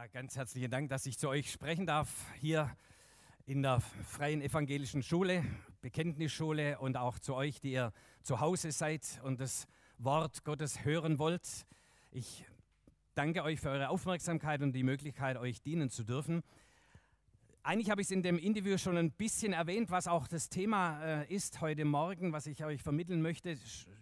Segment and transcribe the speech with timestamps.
[0.00, 2.08] Ja, ganz herzlichen Dank, dass ich zu euch sprechen darf
[2.38, 2.74] hier
[3.44, 5.44] in der Freien Evangelischen Schule,
[5.82, 9.66] Bekenntnisschule und auch zu euch, die ihr zu Hause seid und das
[9.98, 11.66] Wort Gottes hören wollt.
[12.12, 12.46] Ich
[13.14, 16.42] danke euch für eure Aufmerksamkeit und die Möglichkeit, euch dienen zu dürfen.
[17.62, 21.04] Eigentlich habe ich es in dem Interview schon ein bisschen erwähnt, was auch das Thema
[21.04, 23.58] äh, ist heute Morgen, was ich euch vermitteln möchte.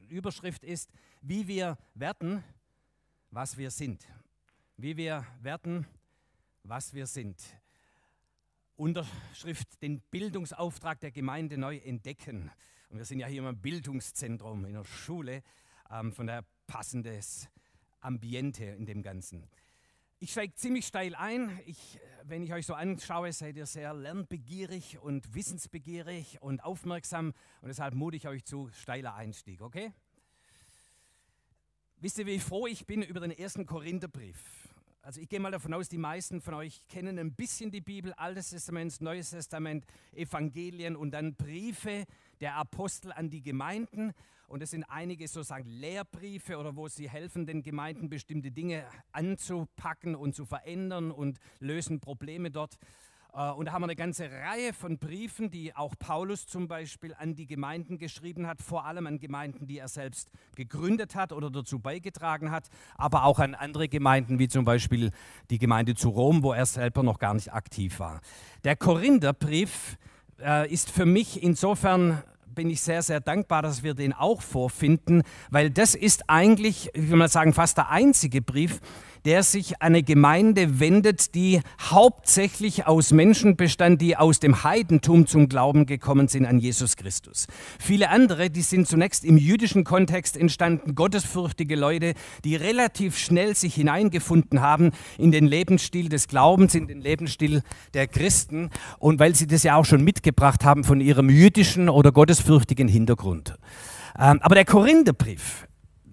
[0.08, 0.92] Überschrift ist,
[1.22, 2.44] wie wir werten,
[3.32, 4.06] was wir sind
[4.78, 5.86] wie wir werten,
[6.62, 7.42] was wir sind.
[8.76, 12.52] Unterschrift, den Bildungsauftrag der Gemeinde neu entdecken.
[12.88, 15.42] Und wir sind ja hier im Bildungszentrum, in der Schule,
[15.90, 17.48] ähm, von der passendes
[17.98, 19.50] Ambiente in dem Ganzen.
[20.20, 21.58] Ich steige ziemlich steil ein.
[21.66, 27.34] Ich, wenn ich euch so anschaue, seid ihr sehr lernbegierig und wissensbegierig und aufmerksam.
[27.62, 29.92] Und deshalb mute ich euch zu steiler Einstieg, okay?
[31.96, 34.67] Wisst ihr, wie froh ich bin über den ersten Korintherbrief?
[35.08, 38.12] Also ich gehe mal davon aus, die meisten von euch kennen ein bisschen die Bibel,
[38.12, 42.04] Altes Testament, Neues Testament, Evangelien und dann Briefe
[42.42, 44.12] der Apostel an die Gemeinden.
[44.48, 50.14] Und es sind einige sozusagen Lehrbriefe oder wo sie helfen, den Gemeinden bestimmte Dinge anzupacken
[50.14, 52.76] und zu verändern und lösen Probleme dort.
[53.34, 57.14] Äh, und da haben wir eine ganze Reihe von Briefen, die auch Paulus zum Beispiel
[57.18, 61.50] an die Gemeinden geschrieben hat, vor allem an Gemeinden, die er selbst gegründet hat oder
[61.50, 65.10] dazu beigetragen hat, aber auch an andere Gemeinden, wie zum Beispiel
[65.50, 68.20] die Gemeinde zu Rom, wo er selber noch gar nicht aktiv war.
[68.64, 69.96] Der Korintherbrief
[70.40, 72.22] äh, ist für mich insofern
[72.58, 77.08] bin ich sehr, sehr dankbar, dass wir den auch vorfinden, weil das ist eigentlich, ich
[77.08, 78.80] will mal sagen, fast der einzige Brief,
[79.28, 85.50] der sich eine Gemeinde wendet, die hauptsächlich aus Menschen bestand, die aus dem Heidentum zum
[85.50, 87.46] Glauben gekommen sind an Jesus Christus.
[87.78, 93.74] Viele andere, die sind zunächst im jüdischen Kontext entstanden, gottesfürchtige Leute, die relativ schnell sich
[93.74, 97.60] hineingefunden haben in den Lebensstil des Glaubens, in den Lebensstil
[97.92, 102.12] der Christen und weil sie das ja auch schon mitgebracht haben von ihrem jüdischen oder
[102.12, 103.58] gottesfürchtigen Hintergrund.
[104.18, 105.67] Ähm, aber der Korintherbrief,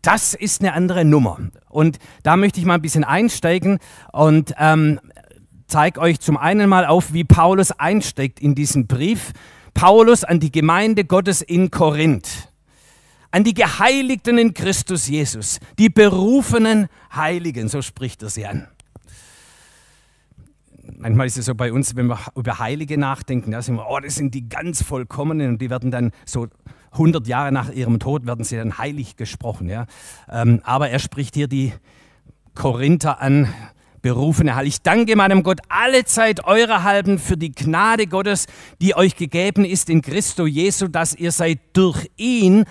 [0.05, 1.39] das ist eine andere Nummer.
[1.69, 3.79] Und da möchte ich mal ein bisschen einsteigen
[4.11, 4.99] und ähm,
[5.67, 9.33] zeige euch zum einen mal auf, wie Paulus einsteigt in diesen Brief.
[9.73, 12.51] Paulus an die Gemeinde Gottes in Korinth.
[13.31, 18.67] An die Geheiligten in Christus Jesus, die berufenen Heiligen, so spricht er sie an.
[20.97, 23.99] Manchmal ist es so bei uns, wenn wir über Heilige nachdenken, da sind wir, oh,
[23.99, 26.47] das sind die ganz vollkommenen und die werden dann so
[26.95, 29.69] 100 Jahre nach ihrem Tod werden sie dann heilig gesprochen.
[29.69, 29.85] Ja?
[30.29, 31.73] Ähm, aber er spricht hier die
[32.53, 33.53] Korinther an,
[34.05, 34.67] berufene Heil.
[34.67, 38.45] Ich danke meinem Gott alle Zeit eurer Halben für die Gnade Gottes,
[38.79, 42.65] die euch gegeben ist in Christo Jesu, dass ihr seid durch ihn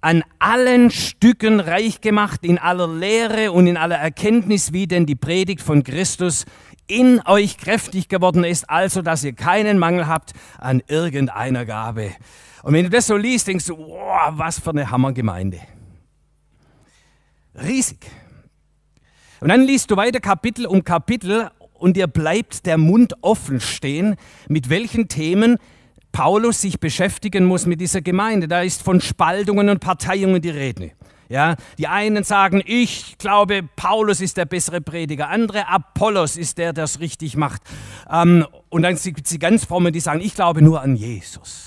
[0.00, 5.14] an allen Stücken reich gemacht, in aller Lehre und in aller Erkenntnis, wie denn die
[5.14, 6.46] Predigt von Christus
[6.86, 12.12] in euch kräftig geworden ist, also dass ihr keinen Mangel habt an irgendeiner Gabe.
[12.66, 15.60] Und wenn du das so liest, denkst du, wow, was für eine Hammergemeinde.
[17.54, 17.98] Riesig.
[19.38, 24.16] Und dann liest du weiter Kapitel um Kapitel und dir bleibt der Mund offen stehen,
[24.48, 25.58] mit welchen Themen
[26.10, 28.48] Paulus sich beschäftigen muss mit dieser Gemeinde.
[28.48, 30.90] Da ist von Spaltungen und Parteiungen die Rede.
[31.28, 36.72] Ja, die einen sagen, ich glaube, Paulus ist der bessere Prediger, andere Apollos ist der,
[36.72, 37.62] der es richtig macht.
[38.10, 41.65] Ähm, und dann gibt es die ganz frommen, die sagen, ich glaube nur an Jesus.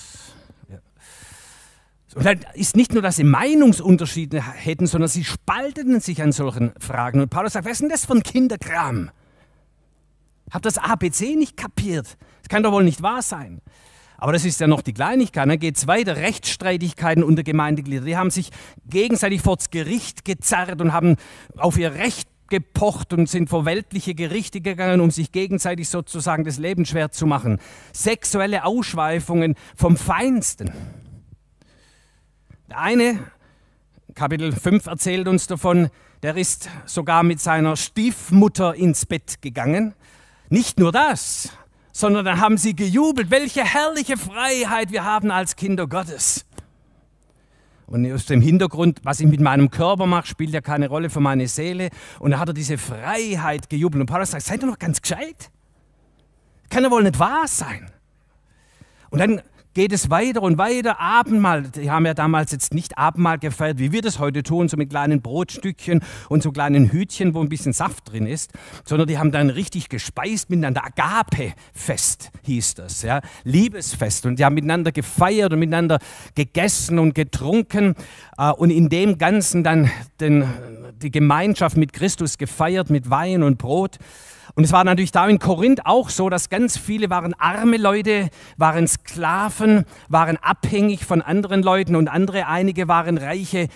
[2.15, 6.71] Und dann ist nicht nur, dass sie Meinungsunterschiede hätten, sondern sie spalteten sich an solchen
[6.79, 7.21] Fragen.
[7.21, 9.11] Und Paulus sagt, was ist denn das für ein Kinderkram?
[10.51, 12.17] Habt das ABC nicht kapiert?
[12.41, 13.61] Das kann doch wohl nicht wahr sein.
[14.17, 15.47] Aber das ist ja noch die Kleinigkeit.
[15.47, 16.17] Dann geht es weiter.
[16.17, 18.05] Rechtsstreitigkeiten unter Gemeindegliedern.
[18.05, 18.49] Die haben sich
[18.89, 21.15] gegenseitig vor das Gericht gezerrt und haben
[21.55, 26.57] auf ihr Recht gepocht und sind vor weltliche Gerichte gegangen, um sich gegenseitig sozusagen das
[26.57, 27.59] Leben schwer zu machen.
[27.93, 30.71] Sexuelle Ausschweifungen vom Feinsten.
[32.69, 33.19] Der eine,
[34.13, 35.89] Kapitel 5 erzählt uns davon,
[36.21, 39.95] der ist sogar mit seiner Stiefmutter ins Bett gegangen.
[40.49, 41.51] Nicht nur das,
[41.91, 46.45] sondern dann haben sie gejubelt, welche herrliche Freiheit wir haben als Kinder Gottes.
[47.87, 51.21] Und aus dem Hintergrund, was ich mit meinem Körper mache, spielt ja keine Rolle für
[51.21, 51.89] meine Seele.
[52.19, 54.01] Und da hat er diese Freiheit gejubelt.
[54.01, 55.49] Und Paulus sagt, seid ihr noch ganz gescheit?
[56.69, 57.89] Kann ja wohl nicht wahr sein.
[59.09, 59.41] Und dann
[59.79, 60.99] geht es weiter und weiter.
[60.99, 64.75] Abendmahl, die haben ja damals jetzt nicht Abendmahl gefeiert, wie wir das heute tun, so
[64.75, 68.51] mit kleinen Brotstückchen und so kleinen Hütchen, wo ein bisschen Saft drin ist,
[68.83, 70.83] sondern die haben dann richtig gespeist miteinander.
[70.83, 74.25] Agape-Fest hieß das, ja, Liebesfest.
[74.25, 75.99] Und die haben miteinander gefeiert und miteinander
[76.35, 77.95] gegessen und getrunken
[78.37, 79.89] äh, und in dem Ganzen dann
[80.19, 80.43] den,
[81.01, 83.97] die Gemeinschaft mit Christus gefeiert, mit Wein und Brot.
[84.55, 88.29] Und es war natürlich da in Korinth auch so, dass ganz viele waren arme Leute,
[88.57, 93.67] waren Sklaven, waren abhängig von anderen Leuten und andere, einige waren reiche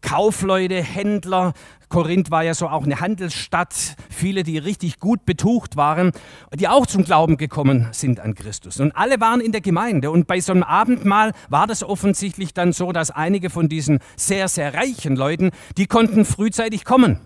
[0.00, 1.52] Kaufleute, Händler.
[1.88, 6.12] Korinth war ja so auch eine Handelsstadt, viele, die richtig gut betucht waren,
[6.54, 8.78] die auch zum Glauben gekommen sind an Christus.
[8.78, 10.12] Und alle waren in der Gemeinde.
[10.12, 14.46] Und bei so einem Abendmahl war das offensichtlich dann so, dass einige von diesen sehr,
[14.46, 17.18] sehr reichen Leuten, die konnten frühzeitig kommen.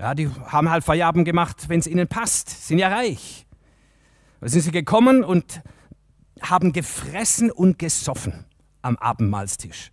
[0.00, 3.46] Ja, die haben halt Feierabend gemacht, wenn es ihnen passt, sind ja reich.
[4.40, 5.60] Da sind sie gekommen und
[6.40, 8.46] haben gefressen und gesoffen
[8.80, 9.92] am Abendmahlstisch.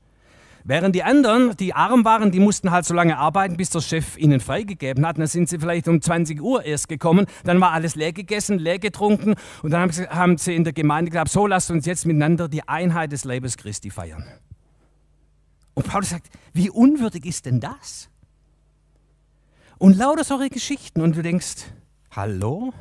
[0.63, 4.18] Während die anderen, die arm waren, die mussten halt so lange arbeiten, bis der Chef
[4.18, 5.18] ihnen freigegeben hat.
[5.18, 7.25] dann sind sie vielleicht um 20 Uhr erst gekommen.
[7.44, 9.36] Dann war alles leer gegessen, leer getrunken.
[9.62, 12.48] Und dann haben sie, haben sie in der Gemeinde gesagt, so lasst uns jetzt miteinander
[12.48, 14.24] die Einheit des Leibes Christi feiern.
[15.74, 18.09] Und Paulus sagt, wie unwürdig ist denn das?
[19.77, 21.01] Und lauter solche Geschichten.
[21.01, 21.65] Und du denkst,
[22.12, 22.74] hallo?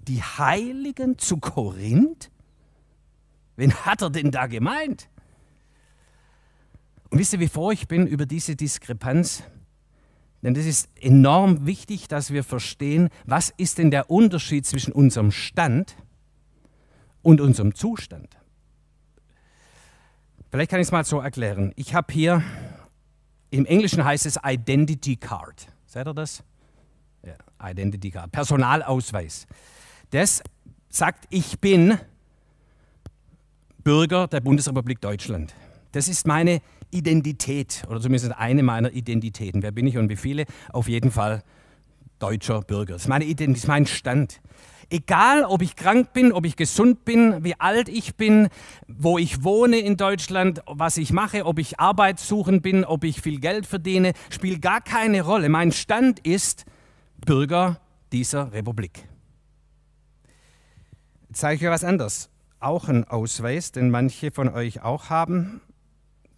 [0.00, 2.30] Die Heiligen zu Korinth?
[3.56, 5.08] Wen hat er denn da gemeint?
[7.10, 9.44] Und wisst ihr, wie froh ich bin über diese Diskrepanz?
[10.42, 15.30] Denn das ist enorm wichtig, dass wir verstehen, was ist denn der Unterschied zwischen unserem
[15.30, 15.96] Stand
[17.22, 18.36] und unserem Zustand.
[20.50, 21.72] Vielleicht kann ich es mal so erklären.
[21.76, 22.42] Ich habe hier,
[23.50, 25.68] im Englischen heißt es Identity Card.
[25.94, 26.42] Seht ihr das?
[27.24, 29.46] Ja, Identity Card, Personalausweis.
[30.10, 30.42] Das
[30.88, 31.96] sagt, ich bin
[33.84, 35.54] Bürger der Bundesrepublik Deutschland.
[35.92, 36.60] Das ist meine
[36.90, 39.62] Identität oder zumindest eine meiner Identitäten.
[39.62, 40.46] Wer bin ich und wie viele?
[40.72, 41.44] Auf jeden Fall
[42.18, 42.94] deutscher Bürger.
[42.94, 44.40] Das ist, meine Identität, das ist mein Stand.
[44.90, 48.48] Egal, ob ich krank bin, ob ich gesund bin, wie alt ich bin,
[48.86, 53.20] wo ich wohne in Deutschland, was ich mache, ob ich Arbeit suchen bin, ob ich
[53.20, 55.48] viel Geld verdiene, spielt gar keine Rolle.
[55.48, 56.64] Mein Stand ist
[57.24, 57.80] Bürger
[58.12, 59.08] dieser Republik.
[61.28, 62.30] Jetzt zeige ich euch was anderes.
[62.60, 65.60] Auch ein Ausweis, den manche von euch auch haben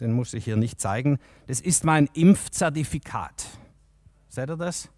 [0.00, 1.18] den muss ich hier nicht zeigen.
[1.46, 3.46] Das ist mein Impfzertifikat.
[4.28, 4.88] Seht ihr das?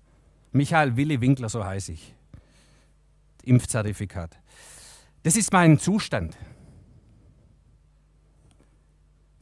[0.53, 2.15] Michael Willi Winkler, so heiße ich.
[3.45, 4.39] Impfzertifikat.
[5.23, 6.37] Das ist mein Zustand.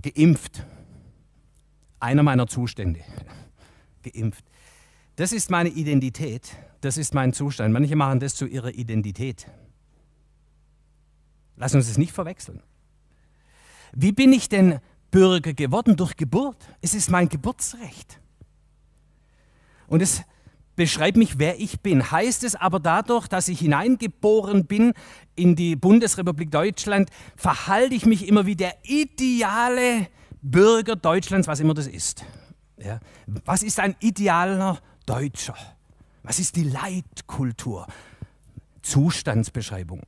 [0.03, 0.65] Geimpft.
[2.01, 3.01] Einer meiner Zustände.
[4.03, 4.45] Geimpft.
[5.17, 6.57] Das ist meine Identität.
[6.81, 7.73] Das ist mein Zustand.
[7.73, 9.47] Manche machen das zu ihrer Identität.
[11.57, 12.63] Lass uns es nicht verwechseln.
[13.93, 16.59] Wie bin ich denn Bürger geworden durch Geburt.
[16.81, 18.21] Es ist mein Geburtsrecht.
[19.87, 20.23] Und es
[20.77, 22.11] beschreibt mich, wer ich bin.
[22.11, 24.93] Heißt es aber dadurch, dass ich hineingeboren bin
[25.35, 30.09] in die Bundesrepublik Deutschland, verhalte ich mich immer wie der ideale
[30.43, 32.25] Bürger Deutschlands, was immer das ist.
[32.79, 33.01] Ja.
[33.45, 35.57] Was ist ein idealer Deutscher?
[36.23, 37.87] Was ist die Leitkultur?
[38.83, 40.03] Zustandsbeschreibung.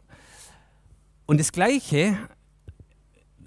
[1.27, 2.17] Und das Gleiche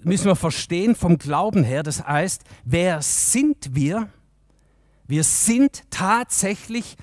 [0.02, 1.82] müssen wir verstehen vom Glauben her.
[1.82, 4.08] Das heißt, wer sind wir?
[5.06, 6.96] Wir sind tatsächlich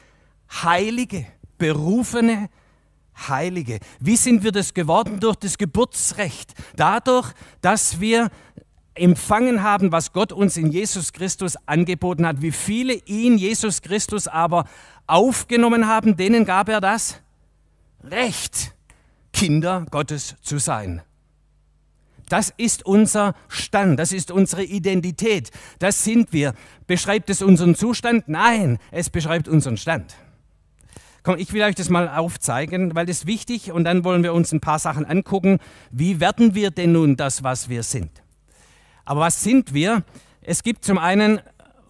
[0.51, 1.25] Heilige,
[1.57, 2.50] berufene
[3.28, 3.80] Heilige.
[4.00, 5.19] Wie sind wir das geworden?
[5.19, 6.54] Durch das Geburtsrecht.
[6.75, 8.30] Dadurch, dass wir
[8.96, 12.42] empfangen haben, was Gott uns in Jesus Christus angeboten hat.
[12.42, 14.66] Wie viele ihn, Jesus Christus, aber
[15.07, 17.22] aufgenommen haben, denen gab er das
[18.04, 18.74] Recht,
[19.34, 21.01] Kinder Gottes zu sein.
[22.29, 26.53] Das ist unser Stand, das ist unsere Identität, das sind wir.
[26.86, 28.27] Beschreibt es unseren Zustand?
[28.27, 30.15] Nein, es beschreibt unseren Stand.
[31.29, 34.33] Komm, ich will euch das mal aufzeigen, weil das ist wichtig und dann wollen wir
[34.33, 35.59] uns ein paar Sachen angucken.
[35.91, 38.09] Wie werden wir denn nun das, was wir sind?
[39.05, 40.03] Aber was sind wir?
[40.41, 41.39] Es gibt zum einen,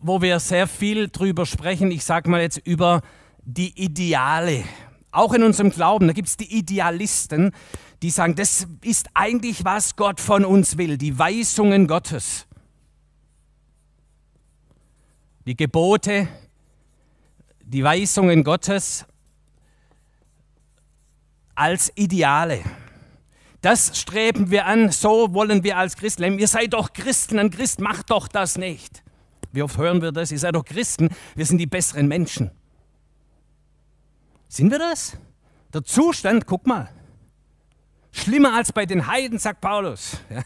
[0.02, 3.02] wo wir sehr viel drüber sprechen, ich sage mal jetzt über
[3.46, 4.66] die Ideale.
[5.12, 7.54] Auch in unserem Glauben, da gibt es die Idealisten,
[8.02, 12.46] die sagen, das ist eigentlich, was Gott von uns will, die Weisungen Gottes.
[15.46, 16.28] Die Gebote,
[17.62, 19.06] die Weisungen Gottes
[21.60, 22.64] als Ideale.
[23.62, 26.40] Das streben wir an, so wollen wir als Christen leben.
[26.40, 29.04] Ihr seid doch Christen, ein Christ macht doch das nicht.
[29.52, 30.32] Wie oft hören wir das?
[30.32, 32.52] Ihr seid doch Christen, wir sind die besseren Menschen.
[34.48, 35.18] Sind wir das?
[35.74, 36.90] Der Zustand, guck mal,
[38.12, 40.18] Schlimmer als bei den Heiden, sagt Paulus.
[40.30, 40.42] Ja.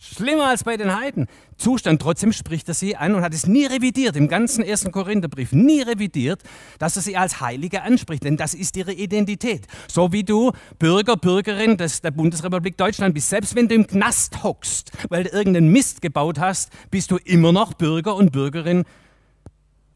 [0.00, 1.26] Schlimmer als bei den Heiden.
[1.56, 5.52] Zustand, trotzdem spricht er sie an und hat es nie revidiert, im ganzen ersten Korintherbrief,
[5.52, 6.42] nie revidiert,
[6.78, 9.66] dass er sie als Heilige anspricht, denn das ist ihre Identität.
[9.90, 14.44] So wie du Bürger, Bürgerin des, der Bundesrepublik Deutschland bist, selbst wenn du im Knast
[14.44, 18.84] hockst, weil du irgendeinen Mist gebaut hast, bist du immer noch Bürger und Bürgerin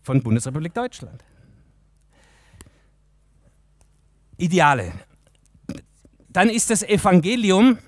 [0.02, 1.22] von Bundesrepublik Deutschland.
[4.36, 4.92] Ideale.
[6.28, 7.78] Dann ist das Evangelium,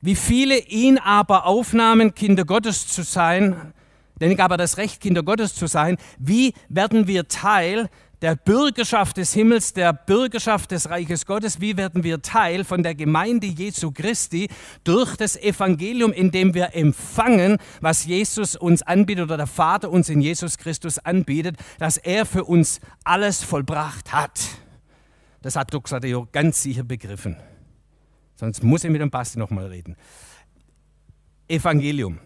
[0.00, 3.72] wie viele ihn aber aufnahmen, Kinder Gottes zu sein,
[4.20, 7.88] denn gab er das Recht, Kinder Gottes zu sein, wie werden wir Teil
[8.20, 12.94] der Bürgerschaft des Himmels, der Bürgerschaft des Reiches Gottes, wie werden wir Teil von der
[12.94, 14.48] Gemeinde Jesu Christi
[14.82, 20.20] durch das Evangelium, indem wir empfangen, was Jesus uns anbietet oder der Vater uns in
[20.20, 24.40] Jesus Christus anbietet, dass er für uns alles vollbracht hat.
[25.42, 27.36] Das hat Doxadeo ganz sicher begriffen.
[28.38, 29.96] Sonst muss ich mit dem Basti nochmal reden.
[31.48, 32.20] Evangelium.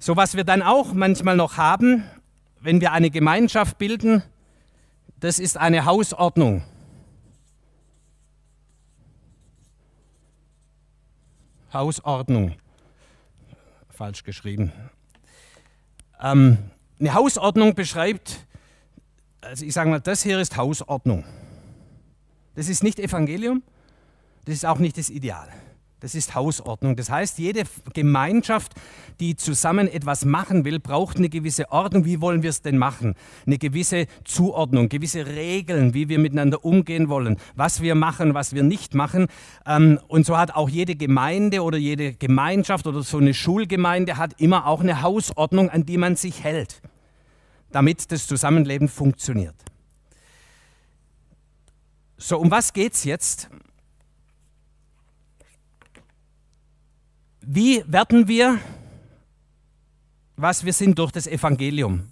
[0.00, 2.02] So was wir dann auch manchmal noch haben,
[2.60, 4.24] wenn wir eine Gemeinschaft bilden,
[5.20, 6.64] das ist eine Hausordnung.
[11.72, 12.56] Hausordnung.
[13.88, 14.72] Falsch geschrieben.
[16.20, 16.58] Ähm,
[16.98, 18.44] eine Hausordnung beschreibt,
[19.42, 21.24] also ich sage mal, das hier ist Hausordnung.
[22.56, 23.62] Das ist nicht Evangelium,
[24.46, 25.48] das ist auch nicht das Ideal.
[26.00, 26.94] Das ist Hausordnung.
[26.94, 28.72] Das heißt, jede Gemeinschaft,
[29.18, 32.04] die zusammen etwas machen will, braucht eine gewisse Ordnung.
[32.04, 33.14] Wie wollen wir es denn machen?
[33.46, 38.62] Eine gewisse Zuordnung, gewisse Regeln, wie wir miteinander umgehen wollen, was wir machen, was wir
[38.62, 39.26] nicht machen.
[39.66, 44.38] Ähm, und so hat auch jede Gemeinde oder jede Gemeinschaft oder so eine Schulgemeinde hat
[44.38, 46.82] immer auch eine Hausordnung, an die man sich hält,
[47.72, 49.56] damit das Zusammenleben funktioniert.
[52.18, 53.50] So, um was geht es jetzt?
[57.48, 58.58] Wie werden wir,
[60.34, 62.08] was wir sind, durch das Evangelium?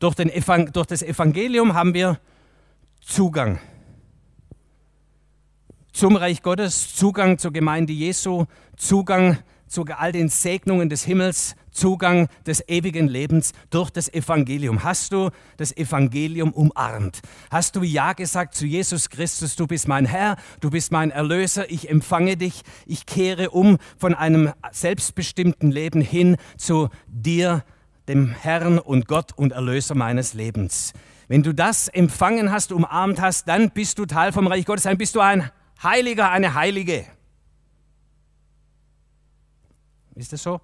[0.00, 2.18] Durch, Evang durch das Evangelium haben wir
[3.00, 3.60] Zugang
[5.92, 9.38] zum Reich Gottes, Zugang zur Gemeinde Jesu, Zugang
[9.72, 14.84] zu all den Segnungen des Himmels, Zugang des ewigen Lebens durch das Evangelium.
[14.84, 17.20] Hast du das Evangelium umarmt?
[17.50, 21.70] Hast du Ja gesagt zu Jesus Christus, du bist mein Herr, du bist mein Erlöser,
[21.70, 27.64] ich empfange dich, ich kehre um von einem selbstbestimmten Leben hin zu dir,
[28.08, 30.92] dem Herrn und Gott und Erlöser meines Lebens.
[31.28, 34.98] Wenn du das empfangen hast, umarmt hast, dann bist du Teil vom Reich Gottes, dann
[34.98, 35.50] bist du ein
[35.82, 37.06] Heiliger, eine Heilige.
[40.22, 40.60] Ist das so?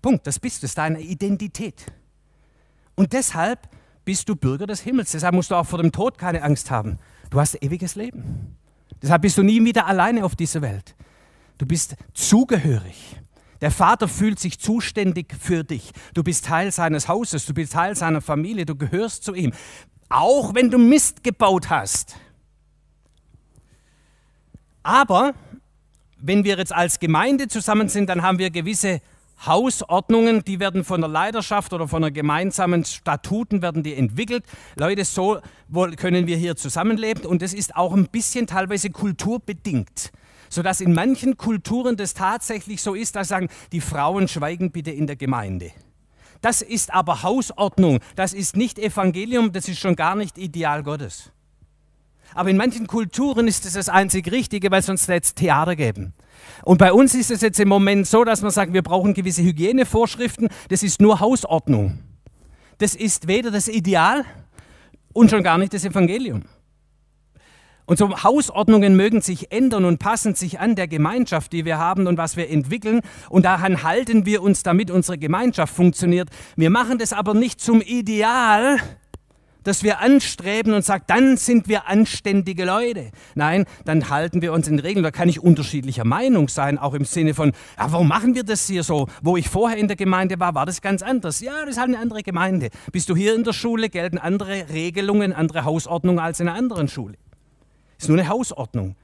[0.00, 1.84] Punkt, das bist du, das ist deine Identität.
[2.94, 3.68] Und deshalb
[4.04, 5.12] bist du Bürger des Himmels.
[5.12, 6.98] Deshalb musst du auch vor dem Tod keine Angst haben.
[7.30, 8.56] Du hast ewiges Leben.
[9.00, 10.96] Deshalb bist du nie wieder alleine auf dieser Welt.
[11.58, 13.16] Du bist zugehörig.
[13.60, 15.92] Der Vater fühlt sich zuständig für dich.
[16.14, 19.52] Du bist Teil seines Hauses, du bist Teil seiner Familie, du gehörst zu ihm.
[20.08, 22.16] Auch wenn du Mist gebaut hast.
[24.82, 25.34] Aber
[26.18, 29.00] wenn wir jetzt als Gemeinde zusammen sind, dann haben wir gewisse
[29.44, 34.44] Hausordnungen, die werden von der Leiterschaft oder von der gemeinsamen Statuten werden die entwickelt.
[34.76, 35.40] Leute, so
[35.96, 40.12] können wir hier zusammenleben und das ist auch ein bisschen teilweise kulturbedingt.
[40.48, 45.06] Sodass in manchen Kulturen das tatsächlich so ist, dass sagen, die Frauen schweigen bitte in
[45.06, 45.72] der Gemeinde.
[46.40, 51.32] Das ist aber Hausordnung, das ist nicht Evangelium, das ist schon gar nicht Ideal Gottes.
[52.34, 56.14] Aber in manchen Kulturen ist es das einzig Richtige, weil sonst es Theater geben.
[56.64, 59.42] Und bei uns ist es jetzt im Moment so, dass wir sagen, wir brauchen gewisse
[59.42, 60.48] Hygienevorschriften.
[60.68, 61.98] Das ist nur Hausordnung.
[62.78, 64.24] Das ist weder das Ideal
[65.12, 66.42] und schon gar nicht das Evangelium.
[67.84, 72.06] Und so Hausordnungen mögen sich ändern und passen sich an der Gemeinschaft, die wir haben
[72.06, 73.00] und was wir entwickeln.
[73.28, 76.28] Und daran halten wir uns, damit unsere Gemeinschaft funktioniert.
[76.56, 78.78] Wir machen das aber nicht zum Ideal,
[79.64, 83.10] dass wir anstreben und sagen, dann sind wir anständige Leute.
[83.34, 85.02] Nein, dann halten wir uns in Regeln.
[85.02, 88.66] Da kann ich unterschiedlicher Meinung sein, auch im Sinne von, ja, warum machen wir das
[88.66, 89.08] hier so?
[89.22, 91.40] Wo ich vorher in der Gemeinde war, war das ganz anders.
[91.40, 92.70] Ja, das ist halt eine andere Gemeinde.
[92.92, 96.88] Bist du hier in der Schule, gelten andere Regelungen, andere Hausordnungen als in einer anderen
[96.88, 97.14] Schule.
[97.98, 98.96] Ist nur eine Hausordnung.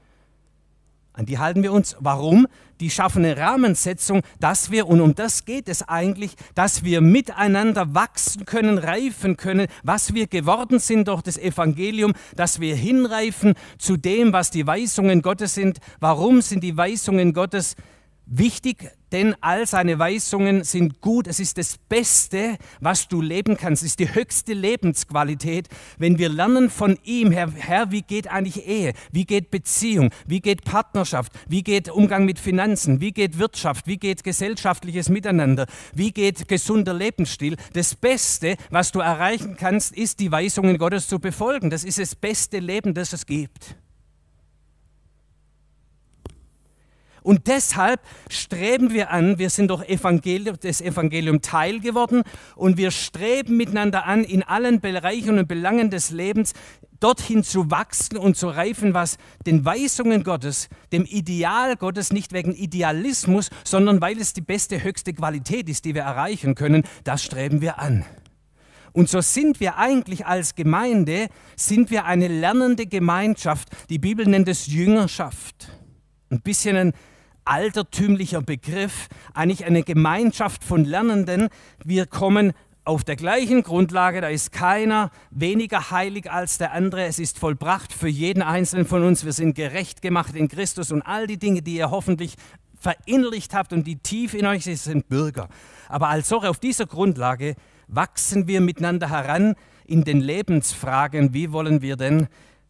[1.19, 1.97] An die halten wir uns.
[1.99, 2.47] Warum?
[2.79, 7.93] die schaffen eine Rahmensetzung, dass wir, und um das geht es eigentlich, dass wir miteinander
[7.93, 13.97] wachsen können, reifen können, was wir geworden sind durch das Evangelium, dass wir hinreifen zu
[13.97, 15.79] dem, was die Weisungen Gottes sind.
[15.99, 17.75] Warum sind die Weisungen Gottes
[18.29, 18.91] wichtig?
[19.11, 21.27] denn all seine Weisungen sind gut.
[21.27, 23.83] Es ist das Beste, was du leben kannst.
[23.83, 25.67] Es ist die höchste Lebensqualität,
[25.97, 28.93] wenn wir lernen von ihm, Herr, Herr, wie geht eigentlich Ehe?
[29.11, 30.11] Wie geht Beziehung?
[30.27, 31.31] Wie geht Partnerschaft?
[31.47, 33.01] Wie geht Umgang mit Finanzen?
[33.01, 33.87] Wie geht Wirtschaft?
[33.87, 35.65] Wie geht gesellschaftliches Miteinander?
[35.93, 37.57] Wie geht gesunder Lebensstil?
[37.73, 41.69] Das Beste, was du erreichen kannst, ist, die Weisungen Gottes zu befolgen.
[41.69, 43.75] Das ist das beste Leben, das es gibt.
[47.29, 52.23] Und deshalb streben wir an, wir sind doch Evangelium, das Evangelium Teil geworden
[52.55, 56.53] und wir streben miteinander an, in allen Bereichen und Belangen des Lebens
[56.99, 62.51] dorthin zu wachsen und zu reifen, was den Weisungen Gottes, dem Ideal Gottes, nicht wegen
[62.51, 67.61] Idealismus, sondern weil es die beste, höchste Qualität ist, die wir erreichen können, das streben
[67.61, 68.05] wir an.
[68.91, 73.69] Und so sind wir eigentlich als Gemeinde, sind wir eine lernende Gemeinschaft.
[73.91, 75.69] Die Bibel nennt es Jüngerschaft.
[76.31, 76.93] Ein bisschen ein
[77.49, 81.49] altertümlicher Begriff, eigentlich eine Gemeinschaft von Lernenden.
[81.83, 82.53] Wir kommen
[82.85, 87.05] auf der gleichen Grundlage, da ist keiner weniger heilig als der andere.
[87.05, 89.25] Es ist vollbracht für jeden Einzelnen von uns.
[89.25, 92.35] Wir sind gerecht gemacht in Christus und all die Dinge, die ihr hoffentlich
[92.79, 95.49] verinnerlicht habt und die tief in euch sind, sind Bürger.
[95.87, 97.55] Aber als solche auf dieser Grundlage
[97.87, 101.33] wachsen wir miteinander heran in den Lebensfragen.
[101.33, 102.27] Wie wollen wir denn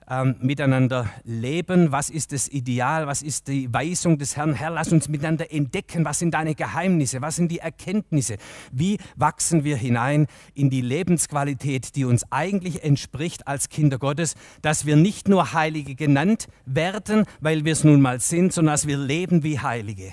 [0.09, 1.91] ähm, miteinander leben?
[1.91, 3.07] Was ist das Ideal?
[3.07, 4.53] Was ist die Weisung des Herrn?
[4.53, 6.05] Herr, lass uns miteinander entdecken.
[6.05, 7.21] Was sind deine Geheimnisse?
[7.21, 8.37] Was sind die Erkenntnisse?
[8.71, 14.85] Wie wachsen wir hinein in die Lebensqualität, die uns eigentlich entspricht als Kinder Gottes, dass
[14.85, 18.97] wir nicht nur Heilige genannt werden, weil wir es nun mal sind, sondern dass wir
[18.97, 20.11] leben wie Heilige.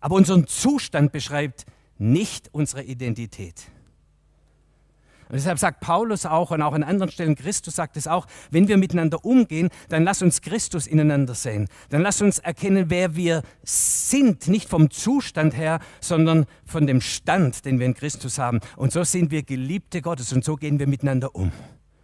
[0.00, 1.64] Aber unseren Zustand beschreibt
[1.98, 3.70] nicht unsere Identität.
[5.32, 8.68] Und deshalb sagt Paulus auch und auch an anderen Stellen, Christus sagt es auch, wenn
[8.68, 11.68] wir miteinander umgehen, dann lass uns Christus ineinander sehen.
[11.88, 17.64] Dann lass uns erkennen, wer wir sind, nicht vom Zustand her, sondern von dem Stand,
[17.64, 18.60] den wir in Christus haben.
[18.76, 21.50] Und so sind wir Geliebte Gottes und so gehen wir miteinander um.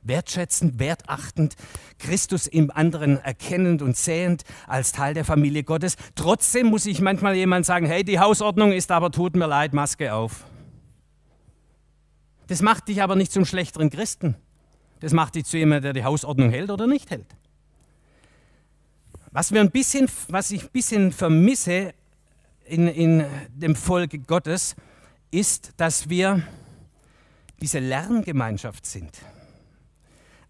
[0.03, 1.57] Wertschätzend, wertachtend,
[1.99, 5.97] Christus im anderen erkennend und sehend als Teil der Familie Gottes.
[6.15, 10.15] Trotzdem muss ich manchmal jemand sagen, hey, die Hausordnung ist aber, tut mir leid, Maske
[10.15, 10.48] auf.
[12.49, 14.35] Das macht dich aber nicht zum schlechteren Christen.
[15.01, 17.37] Das macht dich zu jemandem, der die Hausordnung hält oder nicht hält.
[19.31, 21.95] Was, wir ein bisschen, was ich ein bisschen vermisse
[22.65, 24.75] in, in dem Volk Gottes,
[25.31, 26.43] ist, dass wir
[27.61, 29.13] diese Lerngemeinschaft sind.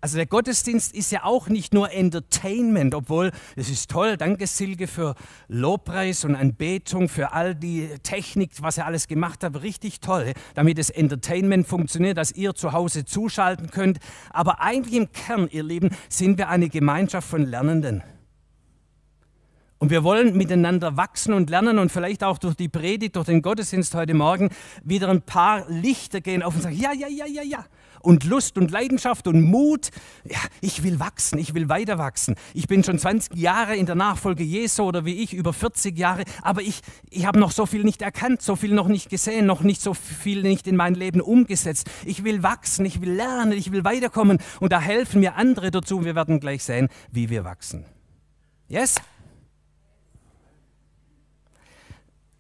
[0.01, 4.17] Also der Gottesdienst ist ja auch nicht nur Entertainment, obwohl es ist toll.
[4.17, 5.17] Danke Silke für
[5.49, 9.61] Lobpreis und Anbetung, für all die Technik, was er alles gemacht hat.
[9.61, 13.99] Richtig toll, damit das Entertainment funktioniert, dass ihr zu Hause zuschalten könnt.
[14.31, 18.05] Aber eigentlich im Kern, ihr Lieben, sind wir eine Gemeinschaft von Lernenden.
[19.79, 23.43] Und wir wollen miteinander wachsen und lernen und vielleicht auch durch die Predigt, durch den
[23.43, 24.51] Gottesdienst heute Morgen
[24.85, 27.65] wieder ein paar Lichter gehen auf und sagen, ja, ja, ja, ja, ja
[28.01, 29.91] und Lust und Leidenschaft und Mut.
[30.25, 32.37] Ja, ich will wachsen, ich will weiter wachsen.
[32.55, 36.25] Ich bin schon 20 Jahre in der Nachfolge Jesu oder wie ich über 40 Jahre,
[36.43, 36.81] aber ich,
[37.11, 39.95] ich habe noch so viel nicht erkannt, so viel noch nicht gesehen, noch nicht so
[39.95, 41.91] viel nicht in mein Leben umgesetzt.
[42.05, 46.05] Ich will wachsen, ich will lernen, ich will weiterkommen und da helfen mir andere dazu.
[46.05, 47.85] Wir werden gleich sehen, wie wir wachsen.
[48.69, 48.97] Yes?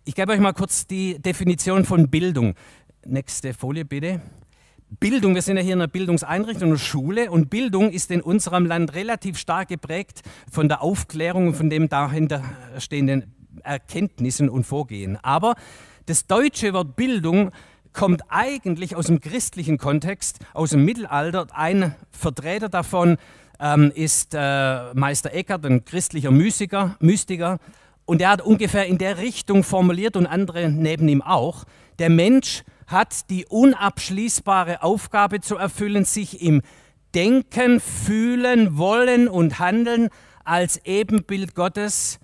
[0.04, 2.54] Ich gebe euch mal kurz die Definition von Bildung.
[3.04, 4.22] Nächste Folie bitte.
[4.90, 8.64] Bildung, wir sind ja hier in einer Bildungseinrichtung, einer Schule und Bildung ist in unserem
[8.64, 12.42] Land relativ stark geprägt von der Aufklärung und von dem dahinter
[12.78, 15.18] stehenden Erkenntnissen und Vorgehen.
[15.22, 15.56] Aber
[16.06, 17.50] das deutsche Wort Bildung
[17.92, 21.48] kommt eigentlich aus dem christlichen Kontext, aus dem Mittelalter.
[21.52, 23.18] Ein Vertreter davon
[23.60, 27.58] ähm, ist äh, Meister Eckhart, ein christlicher Mystiker, Mystiker.
[28.06, 31.64] Und er hat ungefähr in der Richtung formuliert und andere neben ihm auch,
[31.98, 36.62] der Mensch hat die unabschließbare Aufgabe zu erfüllen, sich im
[37.14, 40.08] Denken, Fühlen, Wollen und Handeln
[40.44, 42.18] als Ebenbild Gottes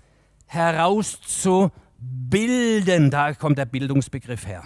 [0.47, 3.09] herauszubilden.
[3.11, 4.63] Da kommt der Bildungsbegriff her.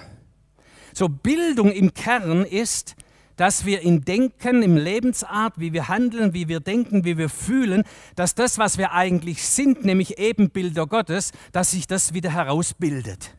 [0.93, 2.95] So Bildung im Kern ist,
[3.35, 7.83] dass wir im Denken, im Lebensart, wie wir handeln, wie wir denken, wie wir fühlen,
[8.15, 13.33] dass das, was wir eigentlich sind, nämlich Ebenbilder Gottes, dass sich das wieder herausbildet.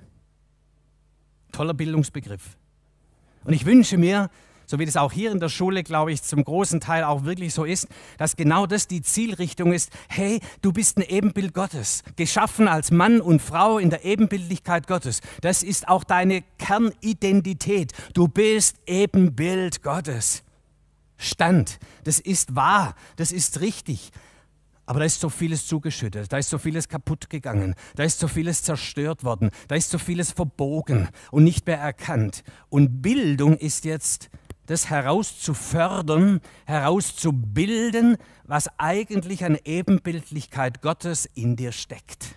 [1.52, 2.56] Toller Bildungsbegriff.
[3.44, 4.30] Und ich wünsche mir,
[4.66, 7.52] so wie das auch hier in der Schule, glaube ich, zum großen Teil auch wirklich
[7.52, 9.90] so ist, dass genau das die Zielrichtung ist.
[10.08, 15.22] Hey, du bist ein Ebenbild Gottes, geschaffen als Mann und Frau in der Ebenbildlichkeit Gottes.
[15.40, 17.92] Das ist auch deine Kernidentität.
[18.14, 20.44] Du bist Ebenbild Gottes.
[21.16, 24.10] Stand, das ist wahr, das ist richtig.
[24.86, 28.26] Aber da ist so vieles zugeschüttet, da ist so vieles kaputt gegangen, da ist so
[28.26, 32.42] vieles zerstört worden, da ist so vieles verbogen und nicht mehr erkannt.
[32.68, 34.30] Und Bildung ist jetzt
[34.66, 42.36] das herauszufördern, herauszubilden, was eigentlich an Ebenbildlichkeit Gottes in dir steckt.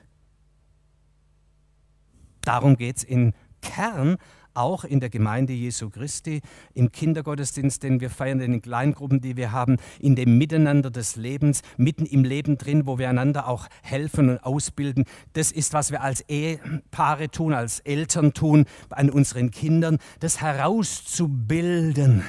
[2.41, 4.17] Darum geht es im Kern
[4.53, 6.41] auch in der Gemeinde Jesu Christi,
[6.73, 11.15] im Kindergottesdienst, den wir feiern, in den Kleingruppen, die wir haben, in dem Miteinander des
[11.15, 15.05] Lebens, mitten im Leben drin, wo wir einander auch helfen und ausbilden.
[15.33, 22.23] Das ist, was wir als Ehepaare tun, als Eltern tun, an unseren Kindern, das herauszubilden,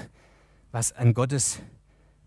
[0.72, 1.60] was an Gottes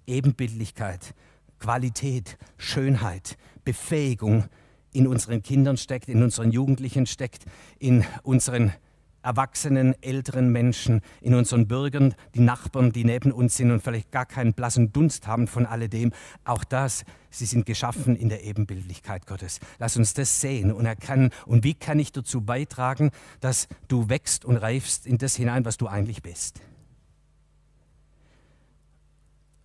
[0.05, 1.13] Ebenbildlichkeit,
[1.59, 4.45] Qualität, Schönheit, Befähigung
[4.93, 7.45] in unseren Kindern steckt, in unseren Jugendlichen steckt,
[7.77, 8.73] in unseren
[9.21, 14.25] erwachsenen, älteren Menschen, in unseren Bürgern, die Nachbarn, die neben uns sind und vielleicht gar
[14.25, 16.11] keinen blassen Dunst haben von alledem.
[16.43, 19.59] Auch das, sie sind geschaffen in der Ebenbildlichkeit Gottes.
[19.79, 21.31] Lass uns das sehen und erkennen.
[21.45, 25.77] Und wie kann ich dazu beitragen, dass du wächst und reifst in das hinein, was
[25.77, 26.61] du eigentlich bist?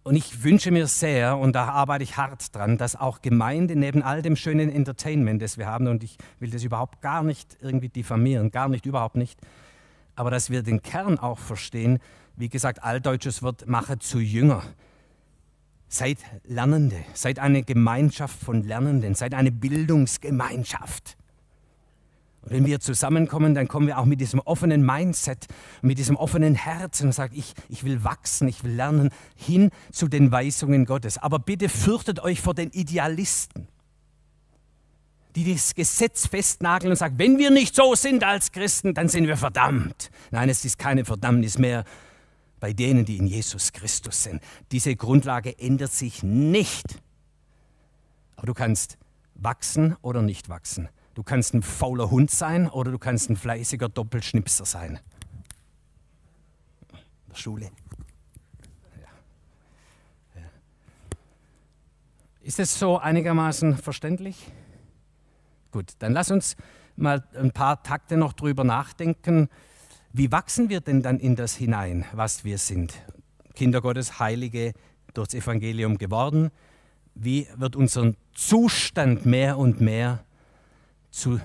[0.04, 4.02] Und ich wünsche mir sehr, und da arbeite ich hart dran, dass auch Gemeinde neben
[4.02, 7.88] all dem schönen Entertainment, das wir haben, und ich will das überhaupt gar nicht irgendwie
[7.88, 9.38] diffamieren, gar nicht, überhaupt nicht,
[10.16, 12.00] aber dass wir den Kern auch verstehen,
[12.36, 14.62] wie gesagt, altdeutsches Wort, mache zu Jünger.
[15.86, 21.16] Seid Lernende, seid eine Gemeinschaft von Lernenden, seid eine Bildungsgemeinschaft.
[22.44, 25.46] Wenn wir zusammenkommen, dann kommen wir auch mit diesem offenen Mindset,
[25.80, 30.08] mit diesem offenen Herzen und sagen, ich, ich will wachsen, ich will lernen, hin zu
[30.08, 31.18] den Weisungen Gottes.
[31.18, 33.68] Aber bitte fürchtet euch vor den Idealisten,
[35.36, 39.28] die das Gesetz festnageln und sagen, wenn wir nicht so sind als Christen, dann sind
[39.28, 40.10] wir verdammt.
[40.30, 41.84] Nein, es ist keine Verdammnis mehr
[42.58, 44.42] bei denen, die in Jesus Christus sind.
[44.72, 47.00] Diese Grundlage ändert sich nicht.
[48.36, 48.98] Aber du kannst
[49.34, 50.88] wachsen oder nicht wachsen.
[51.14, 54.98] Du kannst ein fauler Hund sein oder du kannst ein fleißiger Doppelschnipser sein.
[56.90, 56.98] In
[57.28, 57.70] der Schule.
[60.34, 60.40] Ja.
[60.40, 60.48] Ja.
[62.40, 64.50] Ist es so einigermaßen verständlich?
[65.70, 66.56] Gut, dann lass uns
[66.96, 69.48] mal ein paar Takte noch drüber nachdenken.
[70.12, 72.94] Wie wachsen wir denn dann in das hinein, was wir sind?
[73.54, 74.72] Kinder Gottes, Heilige
[75.14, 76.50] durchs Evangelium geworden.
[77.14, 80.24] Wie wird unser Zustand mehr und mehr
[81.12, 81.40] zu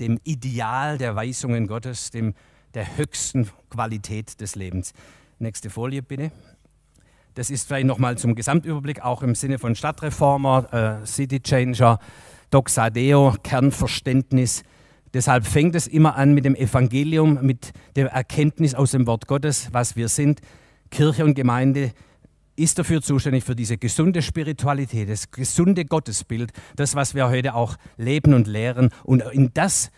[0.00, 2.34] dem Ideal der Weisungen Gottes, dem,
[2.72, 4.94] der höchsten Qualität des Lebens.
[5.38, 6.30] Nächste Folie bitte.
[7.34, 11.98] Das ist vielleicht nochmal zum Gesamtüberblick, auch im Sinne von Stadtreformer, äh, City Changer,
[12.50, 14.62] Doxadeo, Kernverständnis.
[15.14, 19.68] Deshalb fängt es immer an mit dem Evangelium, mit der Erkenntnis aus dem Wort Gottes,
[19.72, 20.40] was wir sind.
[20.90, 21.92] Kirche und Gemeinde
[22.58, 27.76] ist dafür zuständig für diese gesunde Spiritualität, das gesunde Gottesbild, das, was wir heute auch
[27.96, 28.90] leben und lehren.
[29.04, 29.90] Und in das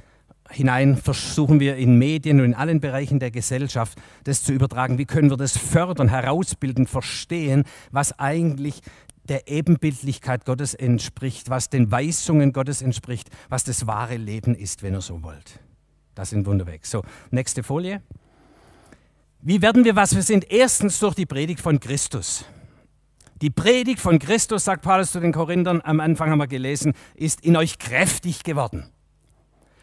[0.51, 4.99] hinein versuchen wir in Medien und in allen Bereichen der Gesellschaft das zu übertragen.
[4.99, 8.81] Wie können wir das fördern, herausbilden, verstehen, was eigentlich
[9.25, 14.95] der Ebenbildlichkeit Gottes entspricht, was den Weisungen Gottes entspricht, was das wahre Leben ist, wenn
[14.95, 15.61] ihr so wollt.
[16.15, 16.85] Das sind Wunderweg.
[16.85, 18.03] So, nächste Folie.
[19.43, 20.51] Wie werden wir, was wir sind?
[20.51, 22.45] Erstens durch die Predigt von Christus.
[23.41, 27.41] Die Predigt von Christus, sagt Paulus zu den Korinthern, am Anfang haben wir gelesen, ist
[27.41, 28.93] in euch kräftig geworden.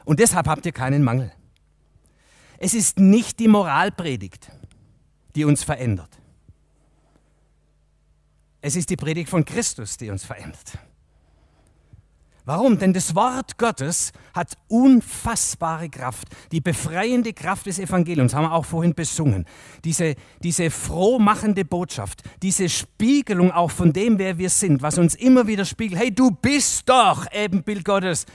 [0.06, 1.32] Und deshalb habt ihr keinen Mangel.
[2.60, 4.52] Es ist nicht die Moralpredigt,
[5.36, 6.10] die uns verändert.
[8.62, 10.78] Es ist die Predigt von Christus, die uns verändert.
[12.48, 12.80] Warum?
[12.80, 16.30] Denn das Wort Gottes hat unfassbare Kraft.
[16.54, 19.44] Die befreiende Kraft des Evangeliums haben wir auch vorhin besungen.
[19.84, 25.46] Diese, diese frohmachende Botschaft, diese Spiegelung auch von dem, wer wir sind, was uns immer
[25.48, 26.00] wieder spiegelt.
[26.00, 28.26] Hey, du bist doch Ebenbild Gottes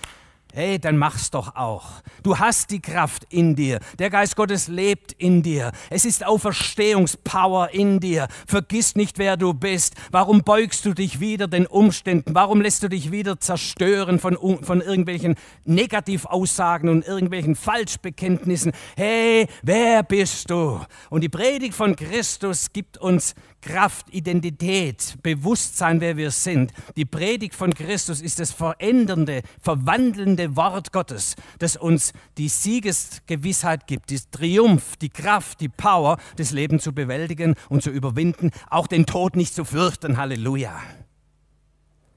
[0.53, 2.03] hey, dann mach's doch auch.
[2.23, 3.81] Du hast die Kraft in dir.
[3.99, 5.73] Der Geist Gottes lebt in dir.
[5.91, 8.29] Es ist Auferstehungspower in dir.
[8.47, 9.95] Vergiss nicht, wer du bist.
[10.11, 12.35] Warum beugst du dich wieder den Umständen?
[12.35, 18.73] Warum lässt du dich wieder zerstören von, von irgendwelchen Negativaussagen und irgendwelchen Falschbekenntnissen?
[18.97, 20.81] Hey, wer bist du?
[21.11, 26.73] Und die Predigt von Christus gibt uns Kraft, Identität, Bewusstsein, wer wir sind.
[26.97, 34.11] Die Predigt von Christus ist das verändernde, verwandelnde Wort Gottes, das uns die Siegesgewissheit gibt,
[34.11, 39.07] die Triumph, die Kraft, die Power, das Leben zu bewältigen und zu überwinden, auch den
[39.07, 40.19] Tod nicht zu fürchten.
[40.19, 40.79] Halleluja.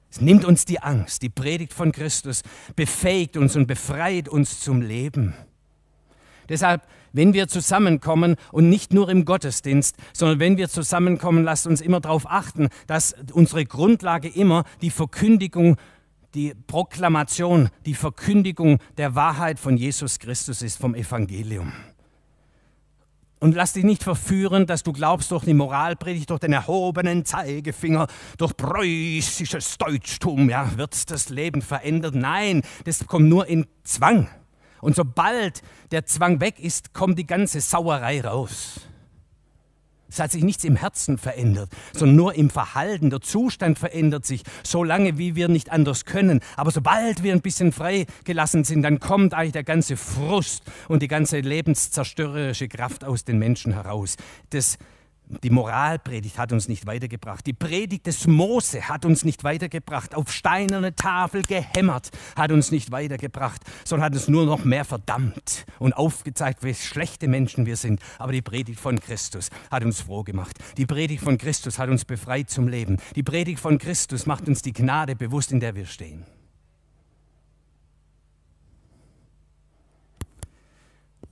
[0.09, 1.21] Es nimmt uns die Angst.
[1.21, 2.41] Die Predigt von Christus
[2.75, 5.33] befähigt uns und befreit uns zum Leben.
[6.49, 6.81] Deshalb
[7.15, 12.01] wenn wir zusammenkommen und nicht nur im Gottesdienst, sondern wenn wir zusammenkommen, lasst uns immer
[12.01, 15.77] darauf achten, dass unsere Grundlage immer die Verkündigung,
[16.33, 21.71] die Proklamation, die Verkündigung der Wahrheit von Jesus Christus ist, vom Evangelium.
[23.39, 28.07] Und lass dich nicht verführen, dass du glaubst, durch die Moralpredigt, durch den erhobenen Zeigefinger,
[28.37, 32.15] durch preußisches Deutschtum, ja, wird das Leben verändert.
[32.15, 34.27] Nein, das kommt nur in Zwang.
[34.85, 38.81] Und sobald der Zwang weg ist, kommt die ganze Sauerei raus.
[40.07, 43.09] Es hat sich nichts im Herzen verändert, sondern nur im Verhalten.
[43.09, 46.39] Der Zustand verändert sich, so lange wie wir nicht anders können.
[46.55, 51.07] Aber sobald wir ein bisschen freigelassen sind, dann kommt eigentlich der ganze Frust und die
[51.07, 54.17] ganze lebenszerstörerische Kraft aus den Menschen heraus.
[54.51, 54.77] Das
[55.27, 57.45] die Moralpredigt hat uns nicht weitergebracht.
[57.47, 60.13] Die Predigt des Mose hat uns nicht weitergebracht.
[60.13, 65.65] Auf steinerne Tafel gehämmert hat uns nicht weitergebracht, sondern hat uns nur noch mehr verdammt
[65.79, 68.01] und aufgezeigt, wie schlechte Menschen wir sind.
[68.19, 70.59] Aber die Predigt von Christus hat uns froh gemacht.
[70.77, 72.97] Die Predigt von Christus hat uns befreit zum Leben.
[73.15, 76.25] Die Predigt von Christus macht uns die Gnade bewusst, in der wir stehen.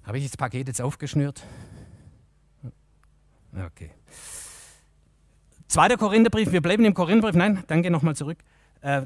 [0.03, 1.43] Habe ich das Paket jetzt aufgeschnürt?
[3.55, 3.91] Okay.
[5.67, 8.37] Zweiter Korintherbrief, wir bleiben im Korintherbrief, nein, danke nochmal zurück.
[8.81, 9.03] Äh,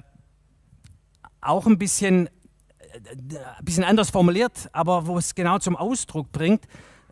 [1.41, 6.65] auch ein bisschen, äh, ein bisschen anders formuliert, aber wo es genau zum Ausdruck bringt.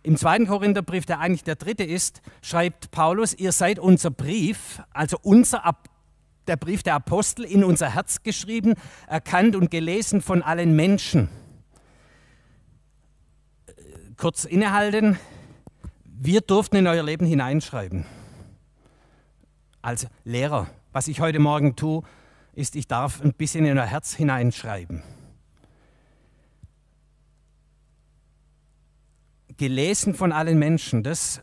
[0.03, 5.17] Im zweiten Korintherbrief, der eigentlich der dritte ist, schreibt Paulus, ihr seid unser Brief, also
[5.21, 5.63] unser
[6.47, 8.75] der Brief der Apostel in unser Herz geschrieben,
[9.07, 11.29] erkannt und gelesen von allen Menschen.
[14.17, 15.17] Kurz innehalten,
[16.17, 18.05] wir durften in euer Leben hineinschreiben.
[19.81, 22.03] Als Lehrer, was ich heute Morgen tue,
[22.53, 25.03] ist, ich darf ein bisschen in euer Herz hineinschreiben.
[29.57, 31.41] Gelesen von allen Menschen, das,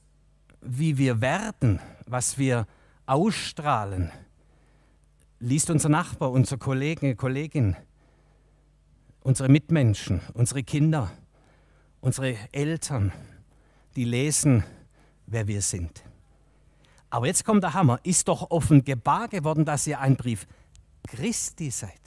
[0.61, 2.66] wie wir werden, was wir
[3.06, 4.11] ausstrahlen,
[5.38, 7.76] liest unser Nachbar, unser Kollege, Kollegin,
[9.20, 11.11] unsere Mitmenschen, unsere Kinder,
[12.00, 13.12] unsere Eltern,
[13.96, 14.64] die lesen,
[15.26, 16.02] wer wir sind.
[17.11, 18.00] Aber jetzt kommt der Hammer.
[18.05, 20.46] Ist doch offenbar geworden, dass ihr ein Brief
[21.07, 22.00] Christi seid.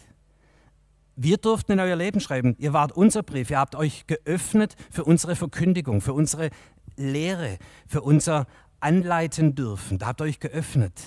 [1.15, 2.55] Wir durften in euer Leben schreiben.
[2.57, 3.49] Ihr wart unser Brief.
[3.49, 6.49] Ihr habt euch geöffnet für unsere Verkündigung, für unsere
[6.97, 8.47] Lehre, für unser
[8.79, 9.97] Anleiten dürfen.
[9.99, 10.99] Da habt ihr euch geöffnet.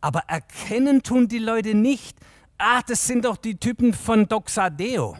[0.00, 2.18] Aber erkennen tun die Leute nicht,
[2.58, 5.16] ah, das sind doch die Typen von Doxadeo,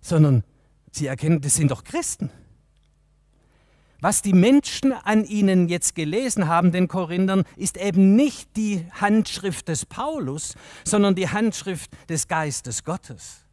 [0.00, 0.42] sondern
[0.90, 2.30] sie erkennen, das sind doch Christen.
[4.04, 9.68] Was die Menschen an ihnen jetzt gelesen haben, den Korinthern, ist eben nicht die Handschrift
[9.68, 13.46] des Paulus, sondern die Handschrift des Geistes Gottes.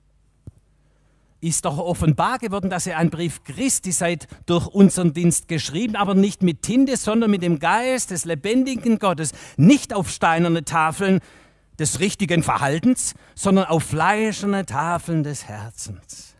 [1.39, 6.15] Ist doch offenbar geworden, dass ihr ein Brief Christi seid durch unseren Dienst geschrieben, aber
[6.15, 11.21] nicht mit Tinte, sondern mit dem Geist des lebendigen Gottes, nicht auf steinerne Tafeln
[11.79, 16.30] des richtigen Verhaltens, sondern auf fleischerne Tafeln des Herzens.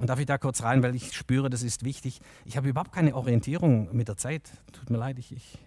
[0.00, 2.20] Und darf ich da kurz rein, weil ich spüre, das ist wichtig.
[2.46, 4.50] Ich habe überhaupt keine Orientierung mit der Zeit.
[4.72, 5.58] Tut mir leid, ich, ich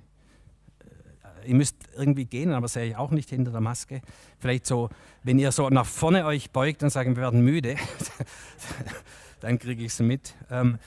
[1.43, 4.01] äh, ihr müsst irgendwie gehen, aber sehe ich auch nicht hinter der Maske.
[4.39, 4.89] Vielleicht so,
[5.21, 7.75] wenn ihr so nach vorne euch beugt und sagt, wir werden müde,
[9.39, 10.33] dann kriege ich es mit.
[10.49, 10.79] Ähm,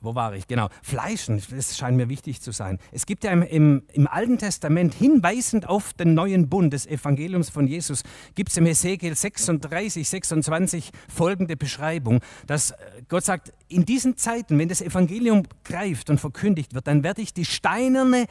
[0.00, 0.46] wo war ich?
[0.46, 0.68] Genau.
[0.82, 2.78] Fleischen, das scheint mir wichtig zu sein.
[2.90, 7.50] Es gibt ja im, im, im, Alten Testament, hinweisend auf den neuen Bund des Evangeliums
[7.50, 8.02] von Jesus,
[8.34, 12.76] gibt es im Hesekiel 36, 26 folgende Beschreibung, dass äh,
[13.08, 17.34] Gott sagt, in diesen Zeiten, wenn das Evangelium greift und verkündigt wird, dann werde ich
[17.34, 18.26] die steinerne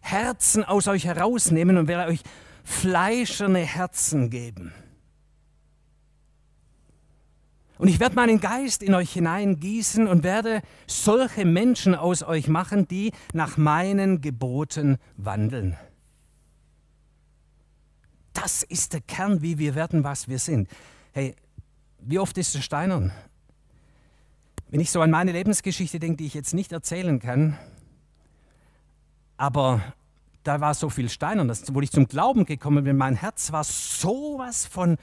[0.00, 2.20] Herzen aus euch herausnehmen und werde euch
[2.64, 4.72] fleischerne Herzen geben.
[7.76, 12.86] Und ich werde meinen Geist in euch hineingießen und werde solche Menschen aus euch machen,
[12.86, 15.76] die nach meinen Geboten wandeln.
[18.32, 20.68] Das ist der Kern, wie wir werden, was wir sind.
[21.12, 21.34] Hey,
[21.98, 23.12] wie oft ist es steinern?
[24.68, 27.58] Wenn ich so an meine Lebensgeschichte denke, die ich jetzt nicht erzählen kann,
[29.36, 29.82] aber
[30.42, 34.66] da war so viel steinern, wo ich zum Glauben gekommen bin, mein Herz war sowas
[34.66, 34.96] von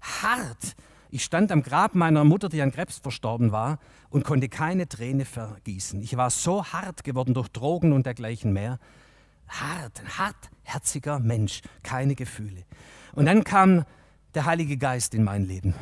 [0.00, 0.76] hart
[1.12, 5.26] ich stand am Grab meiner Mutter, die an Krebs verstorben war, und konnte keine Träne
[5.26, 6.00] vergießen.
[6.00, 8.78] Ich war so hart geworden durch Drogen und dergleichen mehr.
[9.46, 12.64] Hart, ein hartherziger Mensch, keine Gefühle.
[13.14, 13.84] Und dann kam
[14.34, 15.74] der Heilige Geist in mein Leben.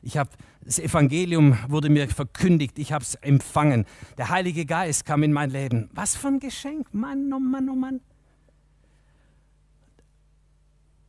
[0.00, 0.30] Ich habe
[0.62, 3.84] das Evangelium wurde mir verkündigt, ich habe es empfangen.
[4.16, 5.90] Der Heilige Geist kam in mein Leben.
[5.92, 8.00] Was für ein Geschenk, Mann, oh Mann, oh Mann.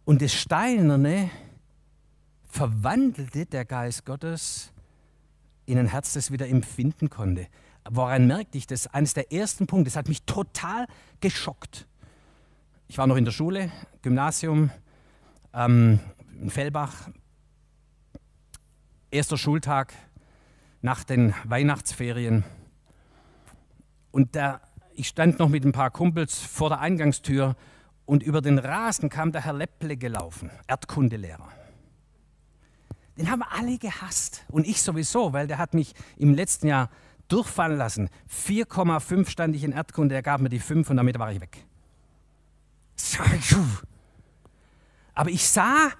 [0.04, 1.30] Und das Steinerne
[2.52, 4.74] verwandelte der Geist Gottes
[5.66, 7.48] in ein Herz, das wieder empfinden konnte.
[7.90, 8.88] Woran merkte ich das?
[8.88, 10.86] Eines der ersten Punkte, das hat mich total
[11.22, 11.88] geschockt.
[12.88, 14.70] Ich war noch in der Schule, Gymnasium,
[15.54, 16.00] ähm,
[16.42, 17.10] in Fellbach,
[19.12, 19.94] erster Schultag
[20.82, 22.44] nach den Weihnachtsferien.
[24.12, 24.60] Und da,
[24.94, 27.56] ich stand noch mit ein paar Kumpels vor der Eingangstür
[28.06, 31.61] und über den Rasen kam der Herr Lepple gelaufen, Erdkundelehrer
[33.22, 34.44] Den haben alle gehasst.
[34.50, 36.90] Und ich sowieso, weil der hat mich im letzten Jahr
[37.28, 38.10] durchfallen lassen.
[38.28, 41.64] 4,5 stand ich in Erdkunde, er gab mir die 5 und damit war ich weg.
[45.14, 45.92] Aber ich sah,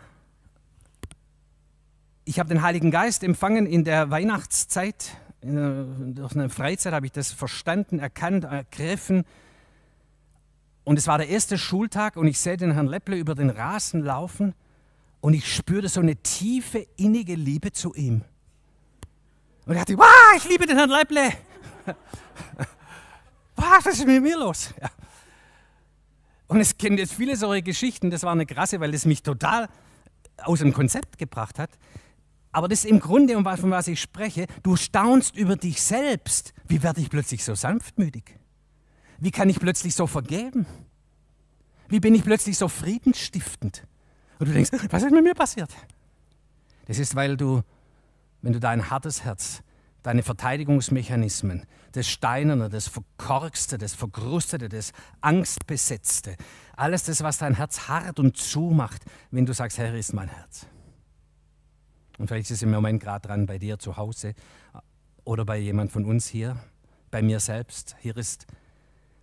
[2.26, 5.84] ich habe den Heiligen Geist empfangen in der Weihnachtszeit, in einer,
[6.16, 9.26] durch eine Freizeit habe ich das verstanden, erkannt, ergriffen.
[10.84, 14.02] Und es war der erste Schultag und ich sehe den Herrn Lepple über den Rasen
[14.02, 14.56] laufen
[15.22, 18.24] und ich spürte so eine tiefe, innige Liebe zu ihm.
[19.66, 21.32] Und er dachte, wow, ich liebe den Herrn Lepple.
[23.56, 24.74] was ist mit mir los?
[24.82, 24.90] Ja.
[26.48, 29.70] Und es kennt jetzt viele solche Geschichten, das war eine krasse, weil das mich total
[30.44, 31.70] aus dem Konzept gebracht hat.
[32.52, 36.54] Aber das ist im Grunde, um von was ich spreche, du staunst über dich selbst.
[36.68, 38.38] Wie werde ich plötzlich so sanftmütig?
[39.20, 40.66] Wie kann ich plötzlich so vergeben?
[41.88, 43.84] Wie bin ich plötzlich so friedensstiftend?
[44.42, 45.70] Und du denkst, was ist mit mir passiert?
[46.88, 47.62] Das ist, weil du,
[48.42, 49.62] wenn du dein hartes Herz,
[50.02, 56.38] deine Verteidigungsmechanismen, das Steinerne, das Verkorkste, das Vergrustete, das Angstbesetzte,
[56.76, 60.66] alles das, was dein Herz hart und zumacht, wenn du sagst, Herr, ist mein Herz.
[62.18, 64.34] Und vielleicht ist es im Moment gerade dran bei dir zu Hause
[65.24, 66.58] oder bei jemand von uns hier,
[67.12, 67.96] bei mir selbst.
[68.00, 68.48] Hier ist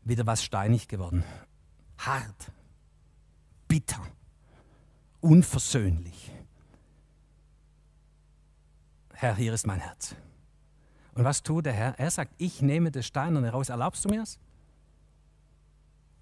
[0.04, 1.24] wieder was steinig geworden.
[1.98, 2.52] Hart,
[3.66, 4.00] bitter
[5.20, 6.33] unversöhnlich.
[9.12, 10.14] Herr, hier ist mein Herz.
[11.14, 11.98] Und was tut der Herr?
[11.98, 13.68] Er sagt, ich nehme das Steinerne raus.
[13.68, 14.38] Erlaubst du mir es?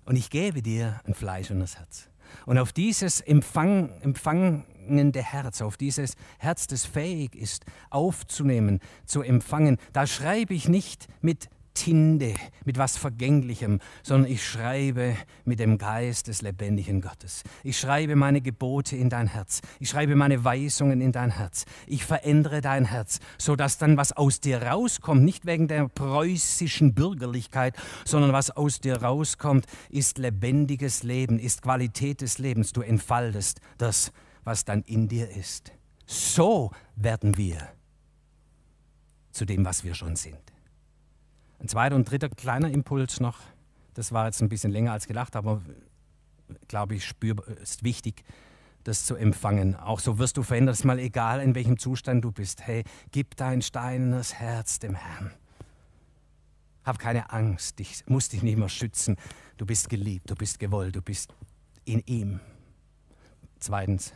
[0.06, 2.08] Und ich gebe dir ein Fleisch und das Herz.
[2.46, 9.78] Und auf dieses Empfang, empfangende Herz, auf dieses Herz, das fähig ist, aufzunehmen, zu empfangen,
[9.92, 12.34] da schreibe ich nicht mit Tinte,
[12.64, 17.42] mit was Vergänglichem, sondern ich schreibe mit dem Geist des lebendigen Gottes.
[17.62, 19.60] Ich schreibe meine Gebote in dein Herz.
[19.78, 21.66] Ich schreibe meine Weisungen in dein Herz.
[21.86, 27.76] Ich verändere dein Herz, sodass dann was aus dir rauskommt, nicht wegen der preußischen Bürgerlichkeit,
[28.04, 32.72] sondern was aus dir rauskommt, ist lebendiges Leben, ist Qualität des Lebens.
[32.72, 34.12] Du entfaltest das,
[34.44, 35.72] was dann in dir ist.
[36.06, 37.68] So werden wir
[39.30, 40.45] zu dem, was wir schon sind.
[41.58, 43.38] Ein zweiter und dritter kleiner Impuls noch.
[43.94, 45.62] Das war jetzt ein bisschen länger als gedacht, aber
[46.68, 48.24] glaube ich, spürbar, ist wichtig,
[48.84, 49.74] das zu empfangen.
[49.74, 52.66] Auch so wirst du verändert, mal egal, in welchem Zustand du bist.
[52.66, 55.32] Hey, gib dein steinernes Herz dem Herrn.
[56.84, 59.16] Hab keine Angst, ich muss dich nicht mehr schützen.
[59.56, 61.34] Du bist geliebt, du bist gewollt, du bist
[61.84, 62.38] in ihm.
[63.58, 64.12] Zweitens,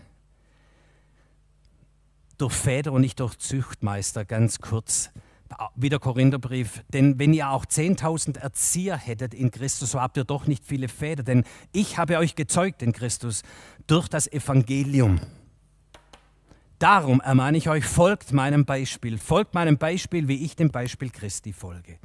[2.38, 5.10] durch Väter und nicht durch Züchtmeister, ganz kurz
[5.74, 10.46] wieder Korintherbrief, denn wenn ihr auch 10.000 Erzieher hättet in Christus, so habt ihr doch
[10.46, 13.42] nicht viele Väter, denn ich habe euch gezeugt in Christus
[13.86, 15.20] durch das Evangelium.
[16.78, 21.52] Darum ermahne ich euch, folgt meinem Beispiel, folgt meinem Beispiel, wie ich dem Beispiel Christi
[21.52, 21.98] folge.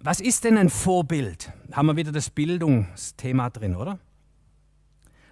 [0.00, 1.52] Was ist denn ein Vorbild?
[1.72, 3.98] Haben wir wieder das Bildungsthema drin, oder?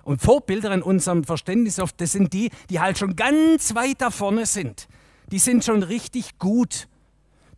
[0.04, 4.10] Und Vorbilder in unserem Verständnis oft, das sind die, die halt schon ganz weit da
[4.10, 4.86] vorne sind.
[5.32, 6.86] Die sind schon richtig gut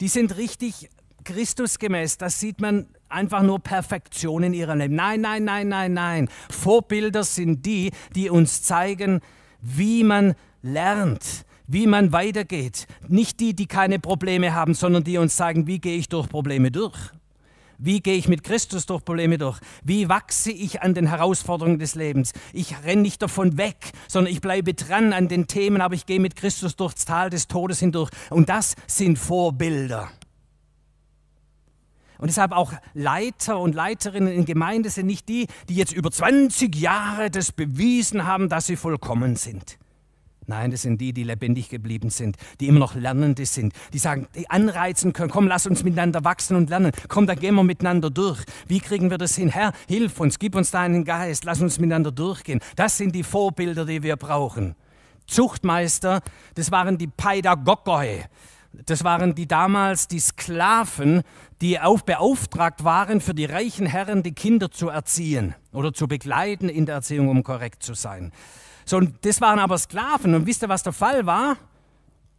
[0.00, 0.88] die sind richtig
[1.24, 2.18] Christusgemäß.
[2.18, 4.94] Das sieht man einfach nur Perfektion in ihrem Leben.
[4.94, 6.28] Nein, nein, nein, nein, nein.
[6.50, 9.20] Vorbilder sind die, die uns zeigen,
[9.60, 12.86] wie man lernt, wie man weitergeht.
[13.08, 16.70] Nicht die, die keine Probleme haben, sondern die uns sagen, wie gehe ich durch Probleme
[16.70, 16.98] durch.
[17.78, 19.60] Wie gehe ich mit Christus durch Probleme durch?
[19.84, 22.32] Wie wachse ich an den Herausforderungen des Lebens?
[22.52, 26.18] Ich renne nicht davon weg, sondern ich bleibe dran an den Themen, aber ich gehe
[26.18, 28.10] mit Christus durchs Tal des Todes hindurch.
[28.30, 30.10] Und das sind Vorbilder.
[32.18, 36.74] Und deshalb auch Leiter und Leiterinnen in Gemeinde sind nicht die, die jetzt über 20
[36.74, 39.78] Jahre das bewiesen haben, dass sie vollkommen sind.
[40.48, 44.28] Nein, das sind die, die lebendig geblieben sind, die immer noch Lernende sind, die sagen,
[44.34, 48.08] die anreizen können, komm, lass uns miteinander wachsen und lernen, komm, da gehen wir miteinander
[48.08, 48.42] durch.
[48.66, 49.50] Wie kriegen wir das hin?
[49.50, 52.60] Herr, hilf uns, gib uns deinen Geist, lass uns miteinander durchgehen.
[52.76, 54.74] Das sind die Vorbilder, die wir brauchen.
[55.26, 56.22] Zuchtmeister,
[56.54, 58.24] das waren die Pädagogoi.
[58.86, 61.24] Das waren die damals die Sklaven,
[61.60, 66.70] die auf beauftragt waren, für die reichen Herren die Kinder zu erziehen oder zu begleiten
[66.70, 68.32] in der Erziehung, um korrekt zu sein.
[68.88, 70.34] So, und das waren aber Sklaven.
[70.34, 71.58] Und wisst ihr, was der Fall war?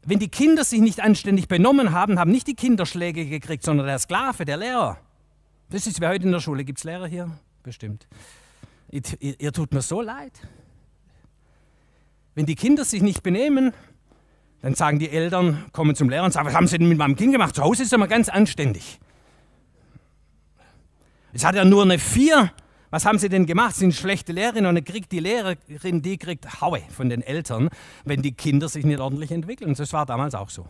[0.04, 3.86] Wenn die Kinder sich nicht anständig benommen haben, haben nicht die Kinder Schläge gekriegt, sondern
[3.86, 4.98] der Sklave, der Lehrer.
[5.70, 6.64] Das ist wie heute in der Schule.
[6.64, 7.30] Gibt es Lehrer hier?
[7.62, 8.08] Bestimmt.
[8.90, 10.32] Ihr, ihr, ihr tut mir so leid.
[12.34, 13.72] Wenn die Kinder sich nicht benehmen,
[14.64, 17.16] dann sagen die Eltern, kommen zum Lehrer und sagen, was haben Sie denn mit meinem
[17.16, 17.54] Kind gemacht?
[17.54, 19.00] Zu Hause ist er mal ganz anständig.
[21.32, 22.52] Es hat ja nur eine 4
[22.92, 23.76] Was haben sie denn gemacht?
[23.76, 27.70] Sie sind schlechte Lehrerin und dann kriegt die Lehrerin, die kriegt Haue von den Eltern,
[28.04, 29.76] wenn die Kinder sich nicht ordentlich entwickeln.
[29.76, 30.66] Das war damals auch so.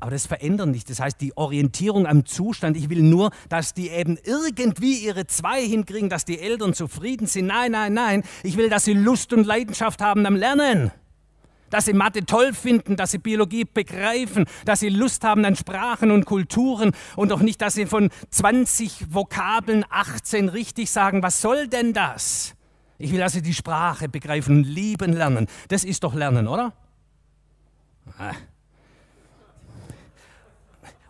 [0.00, 0.88] Aber das verändert nicht.
[0.88, 5.62] Das heißt, die Orientierung am Zustand, ich will nur, dass die eben irgendwie ihre zwei
[5.62, 7.46] hinkriegen, dass die Eltern zufrieden sind.
[7.46, 8.24] Nein, nein, nein.
[8.42, 10.90] Ich will, dass sie Lust und Leidenschaft haben am Lernen.
[11.70, 16.10] Dass sie Mathe toll finden, dass sie Biologie begreifen, dass sie Lust haben an Sprachen
[16.10, 21.22] und Kulturen und auch nicht, dass sie von 20 Vokabeln 18 richtig sagen.
[21.22, 22.54] Was soll denn das?
[22.98, 25.46] Ich will, dass sie die Sprache begreifen und lieben lernen.
[25.68, 26.74] Das ist doch Lernen, oder?
[28.18, 28.34] Ah.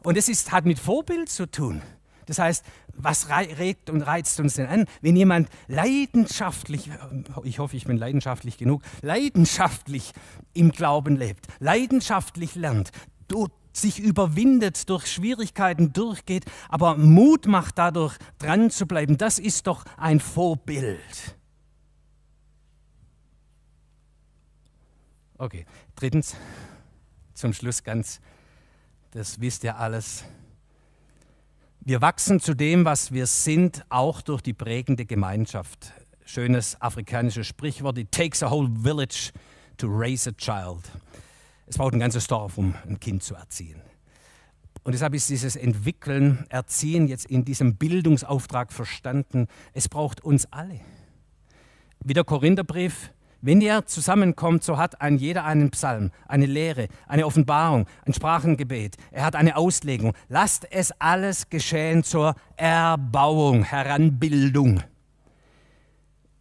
[0.02, 1.82] Und es ist, hat mit Vorbild zu tun.
[2.30, 2.64] Das heißt,
[2.94, 4.84] was regt und reizt uns denn an?
[5.00, 6.88] Wenn jemand leidenschaftlich,
[7.42, 10.12] ich hoffe, ich bin leidenschaftlich genug, leidenschaftlich
[10.54, 12.92] im Glauben lebt, leidenschaftlich lernt,
[13.72, 19.84] sich überwindet, durch Schwierigkeiten durchgeht, aber Mut macht dadurch, dran zu bleiben, das ist doch
[19.96, 21.36] ein Vorbild.
[25.36, 25.66] Okay,
[25.96, 26.36] drittens,
[27.34, 28.20] zum Schluss ganz
[29.10, 30.22] das wisst ihr alles.
[31.82, 35.94] Wir wachsen zu dem, was wir sind, auch durch die prägende Gemeinschaft.
[36.26, 39.32] Schönes afrikanisches Sprichwort, it takes a whole village
[39.78, 40.82] to raise a child.
[41.66, 43.80] Es braucht ein ganzes Dorf, um ein Kind zu erziehen.
[44.82, 49.46] Und deshalb ist dieses Entwickeln, Erziehen jetzt in diesem Bildungsauftrag verstanden.
[49.72, 50.80] Es braucht uns alle.
[52.04, 53.10] Wie der Korintherbrief
[53.42, 58.96] wenn ihr zusammenkommt, so hat ein jeder einen Psalm, eine Lehre, eine Offenbarung, ein Sprachengebet.
[59.10, 60.12] Er hat eine Auslegung.
[60.28, 64.82] Lasst es alles geschehen zur Erbauung, Heranbildung.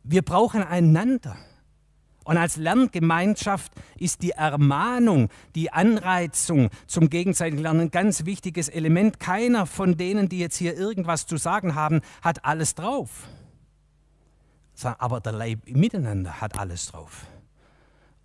[0.03, 1.37] Wir brauchen einander.
[2.25, 9.19] Und als Lerngemeinschaft ist die Ermahnung, die Anreizung zum gegenseitigen Lernen ein ganz wichtiges Element.
[9.19, 13.29] Keiner von denen, die jetzt hier irgendwas zu sagen haben, hat alles drauf
[14.85, 17.25] aber der Leib miteinander hat alles drauf.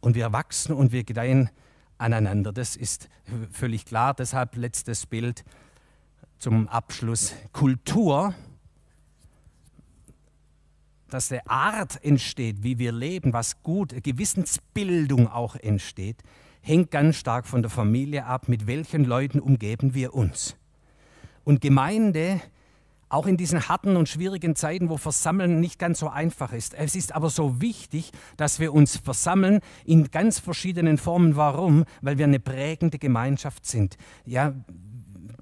[0.00, 1.50] Und wir wachsen und wir gedeihen
[1.98, 2.52] aneinander.
[2.52, 3.08] Das ist
[3.50, 4.14] völlig klar.
[4.14, 5.44] Deshalb letztes Bild
[6.38, 7.34] zum Abschluss.
[7.52, 8.34] Kultur,
[11.08, 16.22] dass der Art entsteht, wie wir leben, was gut, Gewissensbildung auch entsteht,
[16.60, 20.56] hängt ganz stark von der Familie ab, mit welchen Leuten umgeben wir uns.
[21.44, 22.40] Und Gemeinde
[23.14, 26.74] auch in diesen harten und schwierigen Zeiten, wo Versammeln nicht ganz so einfach ist.
[26.74, 31.36] Es ist aber so wichtig, dass wir uns versammeln in ganz verschiedenen Formen.
[31.36, 31.84] Warum?
[32.02, 33.96] Weil wir eine prägende Gemeinschaft sind.
[34.26, 34.52] Ja,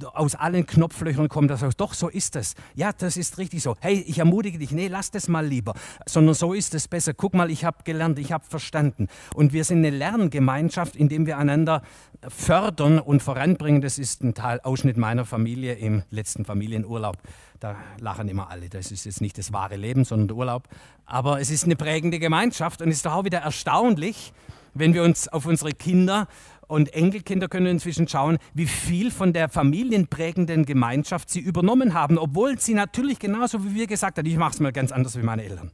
[0.04, 1.76] aus allen Knopflöchern kommt das aus.
[1.76, 2.54] Doch, so ist es.
[2.74, 3.76] Ja, das ist richtig so.
[3.80, 5.74] Hey, ich ermutige dich, nee, lass das mal lieber.
[6.06, 7.14] Sondern so ist es besser.
[7.14, 9.08] Guck mal, ich habe gelernt, ich habe verstanden.
[9.34, 11.82] Und wir sind eine Lerngemeinschaft, in dem wir einander
[12.28, 13.80] fördern und voranbringen.
[13.80, 17.16] Das ist ein Teil, Ausschnitt meiner Familie im letzten Familienurlaub.
[17.60, 18.68] Da lachen immer alle.
[18.68, 20.68] Das ist jetzt nicht das wahre Leben, sondern der Urlaub.
[21.06, 24.32] Aber es ist eine prägende Gemeinschaft und es ist doch auch wieder erstaunlich,
[24.74, 26.28] wenn wir uns auf unsere Kinder
[26.72, 32.58] und Enkelkinder können inzwischen schauen, wie viel von der familienprägenden Gemeinschaft sie übernommen haben, obwohl
[32.58, 35.44] sie natürlich genauso wie wir gesagt haben, ich mache es mal ganz anders wie meine
[35.44, 35.70] Eltern.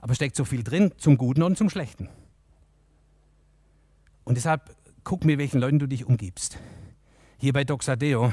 [0.00, 2.08] Aber steckt so viel drin, zum Guten und zum Schlechten.
[4.24, 4.74] Und deshalb
[5.04, 6.58] guck, mit welchen Leuten du dich umgibst.
[7.38, 8.32] Hier bei Doxadeo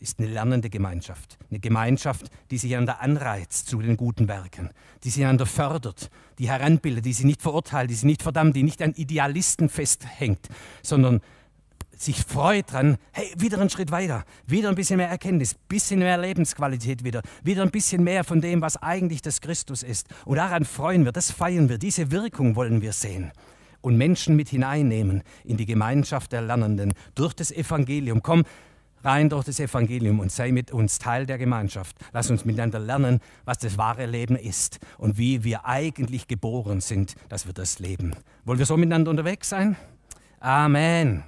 [0.00, 1.38] ist eine lernende Gemeinschaft.
[1.50, 4.70] Eine Gemeinschaft, die sich einander anreizt zu den guten Werken,
[5.04, 8.62] die sich einander fördert, die heranbildet, die sie nicht verurteilt, die sie nicht verdammt, die
[8.62, 10.48] nicht an Idealisten festhängt,
[10.82, 11.20] sondern
[11.96, 16.16] sich freut dran, hey, wieder einen Schritt weiter, wieder ein bisschen mehr Erkenntnis, bisschen mehr
[16.16, 20.08] Lebensqualität wieder, wieder ein bisschen mehr von dem, was eigentlich das Christus ist.
[20.24, 23.32] Und daran freuen wir, das feiern wir, diese Wirkung wollen wir sehen
[23.82, 28.22] und Menschen mit hineinnehmen in die Gemeinschaft der Lernenden durch das Evangelium.
[28.22, 28.44] Komm,
[29.02, 31.96] rein durch das Evangelium und sei mit uns Teil der Gemeinschaft.
[32.12, 37.14] Lass uns miteinander lernen, was das wahre Leben ist und wie wir eigentlich geboren sind,
[37.28, 38.14] dass wir das leben.
[38.44, 39.76] Wollen wir so miteinander unterwegs sein?
[40.40, 41.24] Amen.